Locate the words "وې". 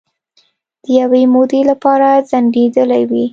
3.09-3.25